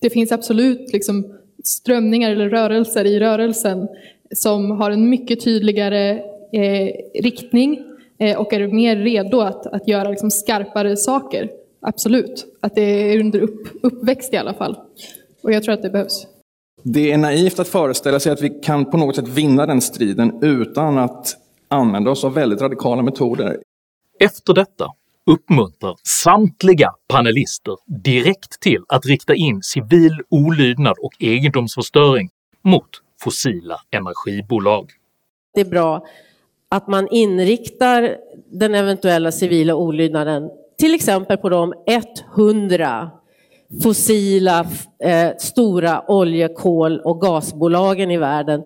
Det 0.00 0.10
finns 0.10 0.32
absolut 0.32 0.92
liksom 0.92 1.38
strömningar 1.64 2.30
eller 2.30 2.48
rörelser 2.48 3.04
i 3.04 3.20
rörelsen 3.20 3.88
som 4.34 4.70
har 4.70 4.90
en 4.90 5.10
mycket 5.10 5.44
tydligare 5.44 6.10
eh, 6.52 6.90
riktning 7.22 7.84
eh, 8.18 8.38
och 8.38 8.52
är 8.52 8.68
mer 8.68 8.96
redo 8.96 9.40
att, 9.40 9.66
att 9.66 9.88
göra 9.88 10.10
liksom 10.10 10.30
skarpare 10.30 10.96
saker. 10.96 11.50
Absolut, 11.80 12.46
att 12.60 12.74
det 12.74 12.82
är 12.82 13.20
under 13.20 13.40
upp, 13.40 13.68
uppväxt 13.82 14.32
i 14.32 14.36
alla 14.36 14.54
fall. 14.54 14.76
Och 15.42 15.52
jag 15.52 15.62
tror 15.62 15.74
att 15.74 15.82
det 15.82 15.90
behövs. 15.90 16.26
Det 16.82 17.12
är 17.12 17.18
naivt 17.18 17.58
att 17.58 17.68
föreställa 17.68 18.20
sig 18.20 18.32
att 18.32 18.42
vi 18.42 18.50
kan 18.50 18.90
på 18.90 18.96
något 18.96 19.16
sätt 19.16 19.28
vinna 19.28 19.66
den 19.66 19.80
striden 19.80 20.38
utan 20.42 20.98
att 20.98 21.36
använda 21.68 22.10
oss 22.10 22.24
av 22.24 22.34
väldigt 22.34 22.60
radikala 22.60 23.02
metoder. 23.02 23.58
Efter 24.20 24.54
detta 24.54 24.86
uppmuntrar 25.26 25.96
samtliga 26.02 26.90
panelister 27.08 27.76
direkt 27.86 28.60
till 28.60 28.84
att 28.88 29.06
rikta 29.06 29.34
in 29.34 29.62
civil 29.62 30.20
olydnad 30.28 30.96
och 31.02 31.12
egendomsförstöring 31.18 32.30
mot 32.62 32.88
fossila 33.20 33.80
energibolag. 33.90 34.90
Det 35.54 35.60
är 35.60 35.64
bra 35.64 36.06
att 36.68 36.88
man 36.88 37.08
inriktar 37.08 38.16
den 38.52 38.74
eventuella 38.74 39.32
civila 39.32 39.74
olydnaden 39.74 40.50
till 40.78 40.94
exempel 40.94 41.36
på 41.36 41.48
de 41.48 41.74
100 42.36 43.10
fossila 43.82 44.66
eh, 45.04 45.28
stora 45.38 46.02
olje-, 46.08 46.48
kol 46.48 47.00
och 47.00 47.20
gasbolagen 47.20 48.10
i 48.10 48.16
världen. 48.16 48.62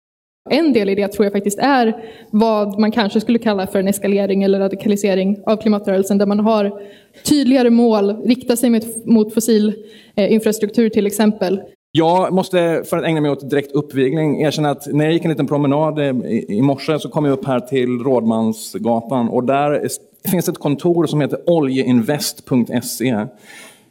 En 0.51 0.73
del 0.73 0.89
i 0.89 0.95
det 0.95 1.09
tror 1.09 1.27
jag 1.27 1.33
faktiskt 1.33 1.59
är 1.59 1.97
vad 2.31 2.79
man 2.79 2.93
kanske 2.93 3.21
skulle 3.21 3.39
kalla 3.39 3.67
för 3.67 3.79
en 3.79 3.89
eskalering 3.89 4.43
eller 4.43 4.59
radikalisering 4.59 5.39
av 5.47 5.57
klimatrörelsen 5.57 6.19
där 6.19 6.27
man 6.27 6.41
har 6.41 6.83
tydligare 7.25 7.71
mål, 7.71 8.23
riktar 8.25 8.57
sig 8.57 8.81
mot 9.05 9.35
fossil 9.35 9.85
eh, 10.17 10.33
infrastruktur 10.33 10.89
till 10.89 11.07
exempel. 11.07 11.61
Jag 11.93 12.33
måste, 12.33 12.83
för 12.87 12.97
att 12.97 13.05
ägna 13.05 13.21
mig 13.21 13.31
åt 13.31 13.51
direkt 13.51 13.73
uppvigling, 13.73 14.43
erkänna 14.43 14.71
att 14.71 14.87
när 14.87 15.05
jag 15.05 15.15
gick 15.15 15.25
en 15.25 15.31
liten 15.31 15.47
promenad 15.47 15.99
i, 15.99 16.45
i 16.49 16.63
morse 16.63 16.99
så 16.99 17.09
kom 17.09 17.25
jag 17.25 17.33
upp 17.33 17.47
här 17.47 17.61
till 17.61 17.99
Rådmansgatan 17.99 19.29
och 19.29 19.45
där 19.45 19.89
finns 20.31 20.49
ett 20.49 20.59
kontor 20.59 21.07
som 21.07 21.21
heter 21.21 21.39
oljeinvest.se 21.47 23.27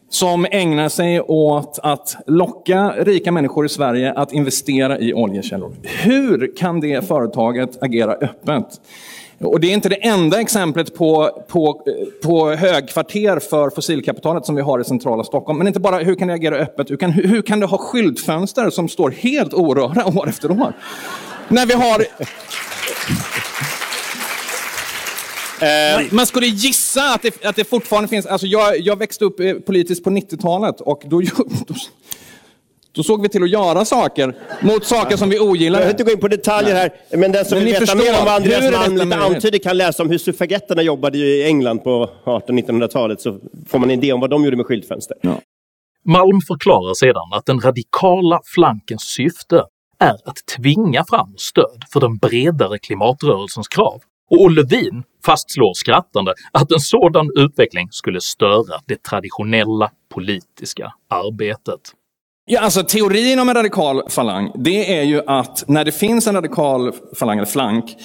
som 0.10 0.46
ägnar 0.52 0.90
sig 0.90 1.22
åt 1.22 1.80
att 1.84 2.16
locka 2.28 2.94
rika 2.98 3.32
människor 3.32 3.66
i 3.66 3.70
Sverige 3.70 4.14
att 4.14 4.34
investera 4.34 5.00
i 5.00 5.14
oljekällor. 5.14 5.72
Hur 5.84 6.58
kan 6.58 6.80
det 6.80 7.08
företaget 7.08 7.84
agera 7.84 8.12
öppet? 8.12 8.82
Och 9.40 9.60
det 9.60 9.68
är 9.68 9.74
inte 9.74 9.90
det 9.90 10.06
enda 10.06 10.42
exemplet 10.42 10.96
på, 10.96 11.30
på, 11.48 11.82
på 12.24 12.52
högkvarter 12.52 13.40
för 13.40 13.70
fossilkapitalet 13.70 14.46
som 14.46 14.56
vi 14.56 14.62
har 14.62 14.80
i 14.80 14.84
centrala 14.84 15.24
Stockholm. 15.24 15.58
Men 15.58 15.68
inte 15.68 15.80
bara 15.80 15.98
hur 15.98 16.16
kan 16.16 16.28
det 16.28 16.34
agera 16.34 16.56
öppet, 16.56 16.92
hur 16.92 16.98
kan, 16.98 17.12
hur 17.12 17.42
kan 17.42 17.60
det 17.60 17.66
ha 17.66 17.78
skyltfönster 17.78 18.70
som 18.70 18.90
står 18.90 19.12
helt 19.12 19.54
orörda 19.54 20.06
år 20.06 20.30
efter 20.30 20.52
år? 20.52 20.74
När 21.48 21.66
vi 21.66 21.74
har... 21.74 22.06
Man, 25.62 26.08
man 26.12 26.26
skulle 26.26 26.46
gissa 26.46 27.14
att 27.14 27.22
det, 27.22 27.46
att 27.46 27.56
det 27.56 27.64
fortfarande 27.64 28.08
finns... 28.08 28.26
Alltså 28.26 28.48
jag, 28.48 28.80
jag 28.80 29.00
växte 29.00 29.26
upp 29.26 29.40
eh, 29.40 29.54
politiskt 29.54 30.04
på 30.04 30.10
90-talet 30.10 30.82
och 30.82 31.02
då, 31.06 31.22
då, 31.68 31.76
då 32.92 33.04
såg 33.04 33.22
vi 33.22 33.30
till 33.30 33.44
att 33.44 33.50
göra 33.50 33.86
saker 33.86 34.36
mot 34.62 34.86
saker 34.86 35.18
som 35.18 35.30
vi 35.30 35.40
ogillar. 35.40 35.80
Jag 35.80 35.86
vill 35.86 35.94
inte 35.94 36.04
gå 36.04 36.12
in 36.12 36.20
på 36.20 36.28
detaljer 36.28 36.76
här, 36.76 36.94
men 37.18 37.32
den 37.32 37.46
som 37.46 37.58
Men 37.58 37.66
vill 37.66 37.74
veta 37.74 37.86
förstår, 37.86 38.12
mer 38.12 38.20
om 38.20 38.26
vad 38.26 38.36
Andreas 38.36 38.72
Malm 38.72 38.96
lite 38.96 39.16
antyder 39.16 39.60
kan 39.60 39.78
läsa 39.78 40.04
om 40.04 40.10
hur 40.10 40.18
suffragetterna 40.18 40.82
jobbade 40.82 41.18
i 41.18 41.44
England 41.44 41.80
på 41.80 42.10
1800-1900-talet 42.26 43.22
så 43.22 43.40
får 43.70 43.80
man 43.80 43.92
en 43.92 44.00
idé 44.04 44.14
om 44.14 44.20
vad 44.20 44.30
de 44.30 44.44
gjorde 44.44 44.58
med 44.58 44.66
skyltfönster. 44.66 45.18
Malm 46.06 46.42
förklarar 46.48 46.94
sedan 46.94 47.34
att 47.34 47.46
den 47.46 47.60
radikala 47.60 48.42
flankens 48.46 49.02
syfte 49.02 49.64
är 50.00 50.14
att 50.26 50.38
tvinga 50.58 51.04
fram 51.10 51.34
stöd 51.38 51.84
för 51.94 52.00
den 52.00 52.18
bredare 52.18 52.80
klimatrörelsens 52.80 53.68
krav, 53.68 54.02
och 54.32 54.52
Lövin 54.52 55.04
fastslår 55.26 55.74
skrattande 55.74 56.34
att 56.52 56.72
en 56.72 56.80
sådan 56.80 57.30
utveckling 57.36 57.88
skulle 57.92 58.22
störa 58.22 58.80
det 58.86 59.04
traditionella 59.04 59.92
politiska 60.14 60.94
arbetet. 61.10 61.80
Ja, 62.46 62.60
alltså 62.60 62.84
teorin 62.84 63.40
om 63.40 63.50
en 63.50 63.56
radikal 63.56 64.10
falang, 64.10 64.52
det 64.56 64.98
är 65.00 65.04
ju 65.04 65.22
att 65.28 65.64
när 65.68 65.86
det 65.86 65.92
finns 65.92 66.28
en 66.28 66.36
radikal 66.36 66.92
falang 67.20 67.38
eller 67.38 67.46
flank 67.46 67.96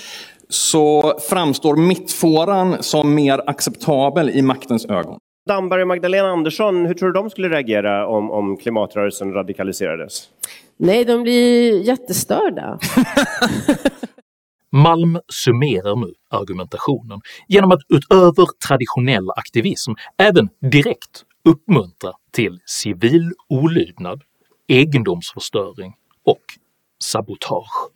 så 0.49 1.19
framstår 1.31 1.77
mittfåran 1.77 2.83
som 2.83 3.15
mer 3.15 3.43
acceptabel 3.47 4.31
i 4.31 4.43
maktens 4.43 4.87
ögon. 4.87 5.19
Damberg 5.49 5.83
och 5.83 5.89
Magdalena 5.89 6.29
Andersson, 6.29 6.87
hur 6.87 6.95
tror 6.95 7.13
du 7.13 7.21
de 7.21 7.31
skulle 7.31 7.49
reagera 7.49 8.07
om, 8.07 8.31
om 8.31 8.57
klimatrörelsen 8.57 9.33
radikaliserades? 9.33 10.29
Nej, 10.77 11.05
de 11.05 11.23
blir 11.23 11.83
jättestörda. 11.83 12.79
Malm 14.73 15.19
summerar 15.45 15.97
nu 15.97 16.13
argumentationen 16.31 17.21
genom 17.49 17.73
att 17.73 17.81
utöver 17.89 18.47
traditionell 18.69 19.31
aktivism 19.31 19.93
även 20.19 20.49
direkt 20.71 21.25
uppmuntra 21.45 22.13
till 22.33 22.59
civil 22.67 23.33
olydnad, 23.49 24.23
egendomsförstöring 24.69 25.95
och 26.25 26.43
sabotage. 27.05 27.91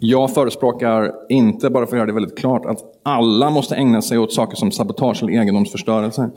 Jag 0.00 0.34
förespråkar 0.34 1.12
inte, 1.28 1.70
bara 1.70 1.86
för 1.86 1.96
att 1.96 1.98
göra 1.98 2.06
det 2.06 2.12
väldigt 2.12 2.38
klart, 2.38 2.66
att 2.66 2.78
alla 3.04 3.50
måste 3.50 3.76
ägna 3.76 4.02
sig 4.02 4.18
åt 4.18 4.32
saker 4.32 4.56
som 4.56 4.70
sabotage 4.72 5.22
eller 5.22 5.32
egendomsförstörelse. 5.32 6.30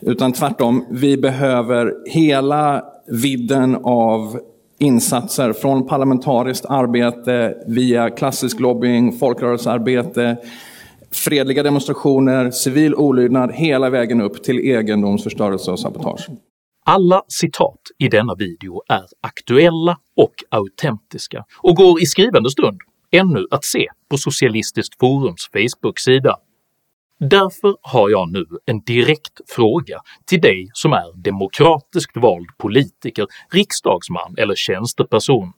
Utan 0.00 0.32
tvärtom, 0.32 0.84
vi 0.90 1.16
behöver 1.16 2.10
hela 2.10 2.84
vidden 3.22 3.76
av 3.84 4.40
insatser 4.78 5.52
från 5.52 5.86
parlamentariskt 5.86 6.66
arbete 6.66 7.54
via 7.66 8.10
klassisk 8.10 8.60
lobbying, 8.60 9.18
folkrörelsearbete, 9.18 10.36
fredliga 11.10 11.62
demonstrationer, 11.62 12.50
civil 12.50 12.94
olydnad, 12.94 13.52
hela 13.52 13.90
vägen 13.90 14.20
upp 14.20 14.42
till 14.42 14.58
egendomsförstörelse 14.58 15.70
och 15.70 15.80
sabotage. 15.80 16.26
Alla 16.84 17.22
citat 17.28 17.80
i 17.98 18.08
denna 18.08 18.34
video 18.34 18.82
är 18.88 19.04
aktuella 19.20 19.98
och 20.16 20.34
autentiska 20.50 21.44
och 21.58 21.76
går 21.76 22.02
i 22.02 22.06
skrivande 22.06 22.50
stund 22.50 22.78
ännu 23.10 23.46
att 23.50 23.64
se 23.64 23.86
på 24.10 24.18
Socialistiskt 24.18 24.98
Forums 25.00 25.48
Facebook-sida. 25.52 26.36
Därför 27.20 27.76
har 27.82 28.10
jag 28.10 28.32
nu 28.32 28.44
en 28.66 28.80
direkt 28.80 29.40
fråga 29.48 30.00
till 30.26 30.40
dig 30.40 30.68
som 30.72 30.92
är 30.92 31.22
demokratiskt 31.22 32.16
vald 32.16 32.46
politiker, 32.58 33.26
riksdagsman 33.52 34.34
eller 34.38 34.54
tjänsteperson. 34.54 35.52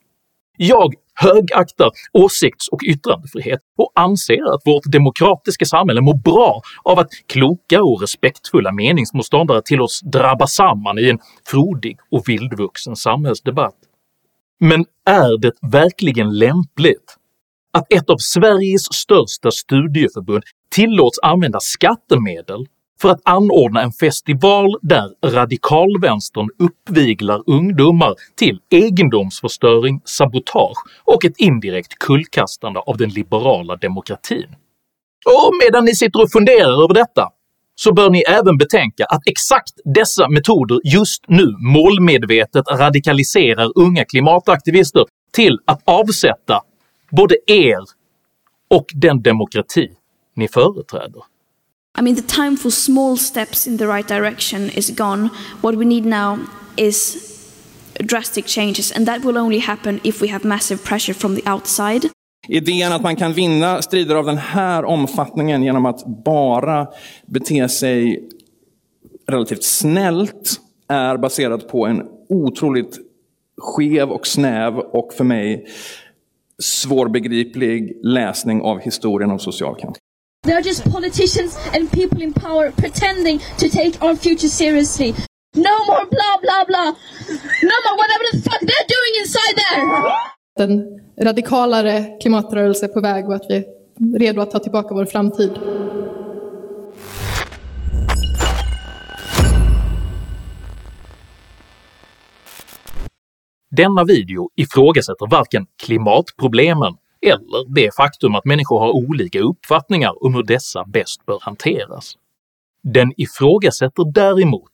Jag 0.57 0.93
högaktar 1.15 1.91
åsikts 2.13 2.67
och 2.67 2.79
yttrandefrihet 2.87 3.59
och 3.77 3.91
anser 3.95 4.53
att 4.53 4.61
vårt 4.65 4.83
demokratiska 4.85 5.65
samhälle 5.65 6.01
mår 6.01 6.13
bra 6.13 6.61
av 6.83 6.99
att 6.99 7.09
kloka 7.27 7.83
och 7.83 8.01
respektfulla 8.01 8.71
meningsmotståndare 8.71 9.61
tillåts 9.61 10.01
drabba 10.01 10.47
samman 10.47 10.99
i 10.99 11.09
en 11.09 11.19
frodig 11.47 11.97
och 12.11 12.29
vildvuxen 12.29 12.95
samhällsdebatt. 12.95 13.75
Men 14.59 14.85
är 15.05 15.37
det 15.41 15.53
verkligen 15.71 16.37
lämpligt 16.37 17.15
att 17.73 17.93
ett 17.93 18.09
av 18.09 18.17
Sveriges 18.17 18.93
största 18.93 19.51
studieförbund 19.51 20.43
tillåts 20.69 21.19
använda 21.21 21.59
skattemedel 21.59 22.65
för 23.01 23.09
att 23.09 23.21
anordna 23.23 23.81
en 23.81 23.91
festival 23.91 24.79
där 24.81 25.09
radikalvänstern 25.25 26.49
uppviglar 26.59 27.43
ungdomar 27.47 28.15
till 28.35 28.59
egendomsförstöring, 28.69 30.01
sabotage 30.05 30.77
och 31.03 31.25
ett 31.25 31.37
indirekt 31.37 31.99
kullkastande 31.99 32.79
av 32.79 32.97
den 32.97 33.09
liberala 33.09 33.75
demokratin. 33.75 34.55
Och 35.25 35.53
medan 35.63 35.85
ni 35.85 35.95
sitter 35.95 36.21
och 36.21 36.31
funderar 36.31 36.83
över 36.83 36.93
detta 36.93 37.29
så 37.75 37.93
bör 37.93 38.09
ni 38.09 38.21
även 38.21 38.57
betänka 38.57 39.05
att 39.05 39.21
exakt 39.25 39.73
dessa 39.95 40.29
metoder 40.29 40.79
just 40.83 41.23
nu 41.27 41.45
målmedvetet 41.59 42.65
radikaliserar 42.71 43.71
unga 43.75 44.05
klimataktivister 44.05 45.05
till 45.33 45.59
att 45.65 45.81
avsätta 45.85 46.61
både 47.11 47.35
er 47.47 47.83
och 48.69 48.85
den 48.93 49.21
demokrati 49.21 49.89
ni 50.39 50.47
företräder. 50.47 51.23
I 51.99 52.01
mean, 52.01 52.15
the 52.15 52.35
time 52.35 52.57
for 52.57 52.69
small 52.69 53.17
steps 53.17 53.67
in 53.67 53.77
the 53.77 53.85
right 53.85 54.07
direction 54.07 54.69
is 54.69 54.89
gone. 54.89 55.29
What 55.61 55.75
we 55.75 55.85
need 55.85 56.05
now 56.05 56.37
is 56.75 57.17
drastic 57.99 58.45
changes, 58.47 58.91
and 58.91 59.05
that 59.05 59.23
will 59.25 59.37
only 59.37 59.59
happen 59.59 59.99
if 60.03 60.21
we 60.21 60.27
have 60.27 60.47
massive 60.47 60.83
pressure 60.83 61.13
from 61.13 61.35
the 61.35 61.51
outside. 61.51 62.09
Idén 62.47 62.91
att 62.91 63.01
man 63.01 63.15
kan 63.15 63.33
vinna 63.33 63.81
strider 63.81 64.15
av 64.15 64.25
den 64.25 64.37
här 64.37 64.85
omfattningen 64.85 65.63
genom 65.63 65.85
att 65.85 66.23
bara 66.23 66.87
bete 67.25 67.69
sig 67.69 68.29
relativt 69.27 69.63
snällt 69.63 70.61
är 70.87 71.17
baserad 71.17 71.67
på 71.67 71.85
en 71.85 72.01
otroligt 72.29 72.99
skev 73.57 74.09
och 74.09 74.27
snäv 74.27 74.77
och 74.77 75.13
för 75.13 75.23
mig 75.23 75.65
svårbegriplig 76.63 77.99
läsning 78.03 78.61
av 78.61 78.79
historien 78.79 79.31
om 79.31 79.39
social 79.39 79.75
kamp. 79.75 79.97
They're 80.43 80.61
just 80.61 80.83
politicians 80.91 81.57
and 81.73 81.91
people 81.91 82.21
in 82.21 82.33
power 82.33 82.71
pretending 82.71 83.39
to 83.57 83.69
take 83.69 84.01
our 84.01 84.15
future 84.15 84.47
seriously. 84.47 85.13
No 85.55 85.85
more 85.85 86.05
blah 86.05 86.37
blah 86.41 86.63
blah. 86.67 86.91
No 87.63 87.75
more 87.85 87.97
whatever 87.97 88.23
the 88.31 88.41
fuck 88.41 88.59
they're 88.59 88.89
doing 88.95 89.13
inside 89.21 89.55
there. 89.61 89.83
En 90.65 90.99
radikalare 91.25 92.17
klimatrörelse 92.21 92.87
på 92.87 93.01
väg 93.01 93.27
och 93.27 93.35
att 93.35 93.45
vi 93.49 93.55
är 93.55 93.65
redo 94.19 94.41
att 94.41 94.51
ta 94.51 94.59
tillbaka 94.59 94.93
vår 94.93 95.05
framtid. 95.05 95.51
Denna 103.71 104.03
video 104.03 104.49
ifrågasätter 104.55 105.27
varken 105.31 105.65
klimatproblemen 105.83 106.93
eller 107.21 107.73
det 107.73 107.95
faktum 107.95 108.35
att 108.35 108.45
människor 108.45 108.79
har 108.79 108.91
olika 108.91 109.39
uppfattningar 109.39 110.23
om 110.25 110.35
hur 110.35 110.43
dessa 110.43 110.85
bäst 110.85 111.25
bör 111.25 111.39
hanteras. 111.41 112.17
Den 112.83 113.13
ifrågasätter 113.17 114.11
däremot 114.13 114.71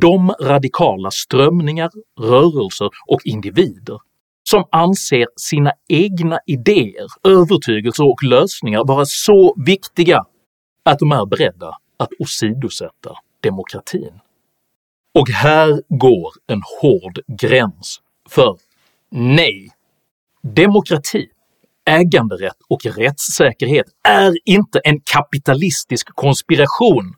de 0.00 0.34
radikala 0.40 1.10
strömningar, 1.10 1.90
rörelser 2.20 2.90
och 3.06 3.20
individer 3.24 3.98
som 4.50 4.64
anser 4.70 5.26
sina 5.36 5.72
egna 5.88 6.38
idéer, 6.46 7.06
övertygelser 7.24 8.04
och 8.04 8.22
lösningar 8.22 8.84
vara 8.84 9.06
så 9.06 9.54
viktiga 9.66 10.24
att 10.82 10.98
de 10.98 11.12
är 11.12 11.26
beredda 11.26 11.78
att 11.96 12.08
åsidosätta 12.18 13.16
demokratin. 13.40 14.20
Och 15.14 15.28
här 15.28 15.82
går 15.88 16.32
en 16.46 16.62
hård 16.80 17.20
gräns 17.40 18.00
för 18.28 18.56
nej, 19.10 19.70
demokrati, 20.42 21.28
äganderätt 21.86 22.56
och 22.68 22.86
rättssäkerhet 22.86 23.86
är 24.08 24.32
inte 24.44 24.80
en 24.84 25.00
kapitalistisk 25.00 26.14
konspiration 26.14 27.14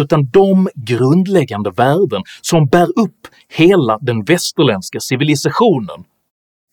utan 0.00 0.30
de 0.30 0.68
grundläggande 0.74 1.70
värden 1.70 2.22
som 2.40 2.66
bär 2.66 2.88
upp 2.98 3.26
hela 3.48 3.98
den 4.00 4.24
västerländska 4.24 5.00
civilisationen. 5.00 6.04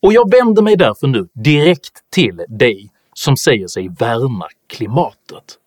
Och 0.01 0.13
jag 0.13 0.31
vänder 0.31 0.61
mig 0.61 0.75
därför 0.75 1.07
nu 1.07 1.27
direkt 1.33 1.93
till 2.11 2.41
dig 2.49 2.89
som 3.13 3.37
säger 3.37 3.67
sig 3.67 3.89
värna 3.99 4.45
klimatet. 4.67 5.59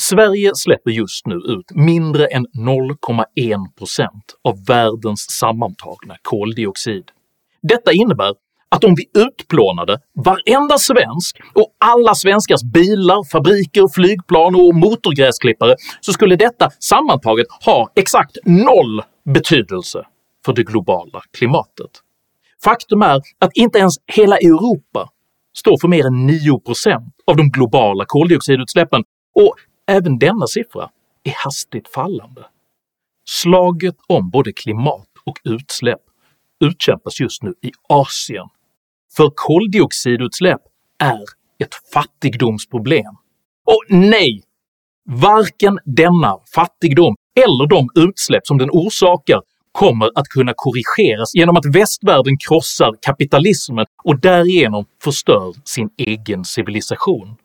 Sverige 0.00 0.50
släpper 0.54 0.90
just 0.90 1.26
nu 1.26 1.34
ut 1.34 1.70
mindre 1.74 2.26
än 2.26 2.46
0,1% 2.46 4.08
av 4.44 4.64
världens 4.64 5.30
sammantagna 5.30 6.16
koldioxid. 6.22 7.04
Detta 7.62 7.92
innebär 7.92 8.34
att 8.74 8.84
om 8.84 8.94
vi 8.94 9.20
utplånade 9.20 9.98
varenda 10.14 10.78
svensk 10.78 11.36
och 11.54 11.74
alla 11.78 12.14
svenskars 12.14 12.62
bilar, 12.62 13.30
fabriker, 13.32 13.88
flygplan 13.94 14.54
och 14.54 14.74
motorgräsklippare 14.74 15.74
så 16.00 16.12
skulle 16.12 16.36
detta 16.36 16.70
sammantaget 16.78 17.46
ha 17.64 17.92
exakt 17.94 18.38
noll 18.44 19.02
betydelse 19.34 20.06
för 20.44 20.52
det 20.52 20.62
globala 20.62 21.22
klimatet. 21.38 21.90
Faktum 22.64 23.02
är 23.02 23.20
att 23.38 23.50
inte 23.54 23.78
ens 23.78 23.94
hela 24.06 24.36
Europa 24.36 25.08
står 25.56 25.78
för 25.80 25.88
mer 25.88 26.06
än 26.06 26.30
9% 26.30 27.10
av 27.26 27.36
de 27.36 27.50
globala 27.50 28.04
koldioxidutsläppen 28.06 29.04
och 29.34 29.54
även 29.86 30.18
denna 30.18 30.46
siffra 30.46 30.90
är 31.24 31.34
hastigt 31.44 31.88
fallande. 31.88 32.44
Slaget 33.24 33.96
om 34.08 34.30
både 34.30 34.52
klimat 34.52 35.08
och 35.24 35.36
utsläpp 35.44 36.00
utkämpas 36.64 37.20
just 37.20 37.42
nu 37.42 37.54
i 37.62 37.70
Asien, 37.88 38.48
för 39.16 39.30
koldioxidutsläpp 39.34 40.60
är 40.98 41.22
ett 41.64 41.74
fattigdomsproblem. 41.92 43.14
Och 43.66 43.84
nej! 43.88 44.42
Varken 45.04 45.78
denna 45.84 46.38
fattigdom 46.54 47.14
eller 47.36 47.68
de 47.68 47.88
utsläpp 48.08 48.46
som 48.46 48.58
den 48.58 48.70
orsakar 48.70 49.40
kommer 49.72 50.10
att 50.14 50.28
kunna 50.28 50.52
korrigeras 50.56 51.34
genom 51.34 51.56
att 51.56 51.66
västvärlden 51.74 52.38
krossar 52.38 52.92
kapitalismen 53.02 53.86
och 54.04 54.20
därigenom 54.20 54.84
förstör 55.02 55.54
sin 55.64 55.90
egen 55.98 56.44
civilisation. 56.44 57.36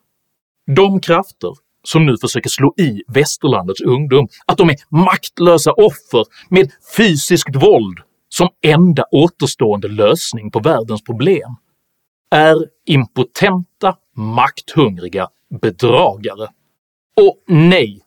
De 0.75 0.99
krafter 0.99 1.51
som 1.83 2.05
nu 2.05 2.17
försöker 2.21 2.49
slå 2.49 2.73
i 2.77 3.03
västerlandets 3.07 3.81
ungdom 3.81 4.27
att 4.45 4.57
de 4.57 4.69
är 4.69 4.75
maktlösa 4.89 5.71
offer 5.71 6.25
med 6.49 6.71
fysiskt 6.97 7.55
våld 7.55 7.99
som 8.37 8.49
enda 8.61 9.05
återstående 9.11 9.87
lösning 9.87 10.51
på 10.51 10.59
världens 10.59 11.03
problem 11.03 11.55
är 12.31 12.57
impotenta, 12.85 13.97
makthungriga 14.15 15.27
bedragare. 15.61 16.47
Och 17.21 17.43
nej, 17.47 18.01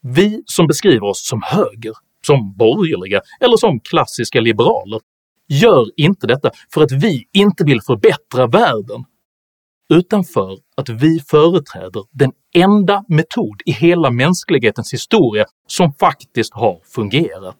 vi 0.00 0.42
som 0.46 0.66
beskriver 0.66 1.04
oss 1.04 1.28
som 1.28 1.42
höger, 1.44 1.92
som 2.26 2.56
borgerliga 2.56 3.20
eller 3.40 3.56
som 3.56 3.80
klassiska 3.80 4.40
liberaler 4.40 5.00
gör 5.48 5.86
inte 5.96 6.26
detta 6.26 6.50
för 6.74 6.82
att 6.82 6.92
vi 6.92 7.28
inte 7.32 7.64
vill 7.64 7.82
förbättra 7.82 8.46
världen, 8.46 9.04
utan 9.88 10.24
för 10.24 10.58
att 10.76 10.88
vi 10.88 11.20
företräder 11.20 12.02
den 12.10 12.32
enda 12.54 13.04
metod 13.08 13.62
i 13.64 13.72
hela 13.72 14.10
mänsklighetens 14.10 14.92
historia 14.92 15.44
som 15.66 15.92
faktiskt 15.94 16.54
har 16.54 16.80
fungerat. 16.84 17.56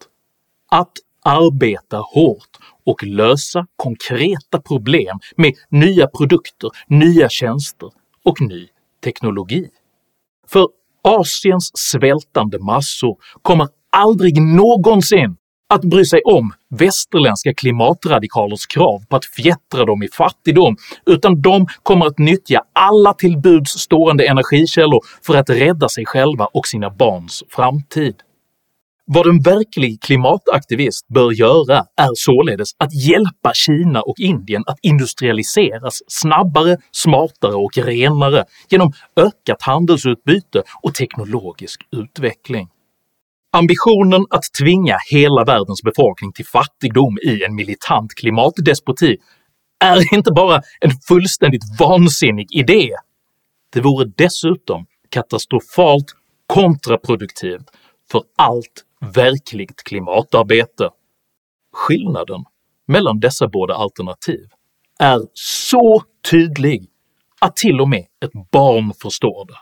Att 0.70 0.92
arbeta 1.24 1.96
hårt 1.96 2.58
och 2.86 3.02
lösa 3.02 3.66
konkreta 3.76 4.60
problem 4.60 5.18
med 5.36 5.52
nya 5.68 6.06
produkter, 6.06 6.70
nya 6.86 7.28
tjänster 7.28 7.90
och 8.24 8.40
ny 8.40 8.68
teknologi. 9.04 9.68
För 10.48 10.68
Asiens 11.02 11.70
svältande 11.74 12.58
massor 12.58 13.16
kommer 13.42 13.68
aldrig 13.90 14.42
någonsin 14.42 15.36
att 15.68 15.84
bry 15.84 16.04
sig 16.04 16.22
om 16.24 16.52
västerländska 16.70 17.54
klimatradikalers 17.54 18.66
krav 18.66 19.04
på 19.08 19.16
att 19.16 19.24
fjättra 19.24 19.84
dem 19.84 20.02
i 20.02 20.08
fattigdom, 20.08 20.76
utan 21.06 21.42
de 21.42 21.66
kommer 21.82 22.06
att 22.06 22.18
nyttja 22.18 22.62
alla 22.72 23.14
till 23.14 23.38
buds 23.38 23.70
stående 23.70 24.26
energikällor 24.26 25.00
för 25.26 25.34
att 25.34 25.50
rädda 25.50 25.88
sig 25.88 26.06
själva 26.06 26.46
och 26.52 26.66
sina 26.66 26.90
barns 26.90 27.44
framtid. 27.48 28.14
Vad 29.06 29.26
en 29.26 29.40
verklig 29.40 30.02
klimataktivist 30.02 31.08
bör 31.08 31.32
göra 31.32 31.78
är 31.96 32.10
således 32.14 32.68
att 32.78 32.94
hjälpa 32.94 33.52
Kina 33.54 34.02
och 34.02 34.14
Indien 34.18 34.62
att 34.66 34.78
industrialiseras 34.82 35.98
snabbare, 36.06 36.76
smartare 36.92 37.54
och 37.54 37.78
renare 37.78 38.44
genom 38.68 38.92
ökat 39.16 39.62
handelsutbyte 39.62 40.62
och 40.82 40.94
teknologisk 40.94 41.80
utveckling. 41.96 42.68
Ambitionen 43.52 44.26
att 44.30 44.44
tvinga 44.60 44.96
hela 45.10 45.44
världens 45.44 45.82
befolkning 45.82 46.32
till 46.32 46.46
fattigdom 46.46 47.18
i 47.22 47.44
en 47.44 47.54
militant 47.54 48.14
klimatdespoti 48.14 49.16
är 49.84 50.14
inte 50.14 50.30
bara 50.32 50.62
en 50.80 50.90
fullständigt 51.08 51.80
vansinnig 51.80 52.46
idé, 52.50 52.90
det 53.72 53.80
vore 53.80 54.12
dessutom 54.16 54.86
katastrofalt 55.10 56.06
kontraproduktivt 56.46 57.70
för 58.12 58.22
allt 58.38 58.84
verkligt 59.14 59.84
klimatarbete. 59.84 60.90
Skillnaden 61.72 62.44
mellan 62.86 63.20
dessa 63.20 63.48
båda 63.48 63.74
alternativ 63.74 64.48
är 64.98 65.20
så 65.34 66.02
tydlig 66.30 66.90
att 67.40 67.56
till 67.56 67.80
och 67.80 67.88
med 67.88 68.06
ett 68.24 68.50
barn 68.50 68.92
förstår 69.02 69.46
det. 69.46 69.58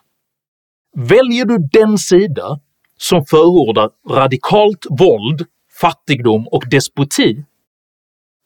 Väljer 1.00 1.44
du 1.44 1.58
den 1.72 1.98
sida 1.98 2.60
som 2.96 3.24
förordar 3.24 3.90
radikalt 4.08 4.86
våld, 4.90 5.46
fattigdom 5.80 6.48
och 6.48 6.62
despoti, 6.70 7.44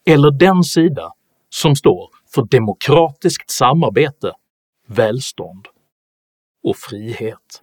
eller 0.06 0.30
den 0.30 0.64
sida 0.64 1.12
som 1.48 1.76
står 1.76 2.10
för 2.34 2.42
demokratiskt 2.42 3.50
samarbete, 3.50 4.32
välstånd 4.86 5.66
och 6.62 6.76
frihet. 6.76 7.62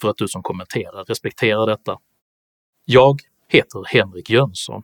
För 0.00 0.10
att 0.10 0.16
du 0.16 0.28
som 0.28 0.42
kommenterar 0.42 1.04
respekterar 1.04 1.66
detta. 1.66 1.98
Jag 2.84 3.20
heter 3.48 3.84
Henrik 3.86 4.30
Jönsson 4.30 4.82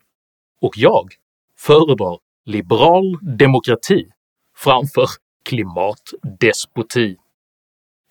och 0.61 0.73
jag 0.77 1.09
föredrar 1.59 2.19
liberal 2.45 3.19
demokrati 3.39 4.11
framför 4.57 5.07
klimatdespoti. 5.45 7.17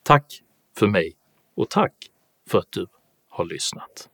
Tack 0.04 0.42
för 0.78 0.88
mig 0.88 1.14
och 1.56 1.70
tack 1.70 1.94
för 2.50 2.60
att 2.60 2.72
du 2.72 2.88
har 3.30 3.46
lyssnat. 3.46 4.10